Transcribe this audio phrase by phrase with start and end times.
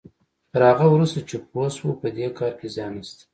[0.51, 3.23] تر هغه وروسته چې پوه شو په دې کار کې زيان نشته.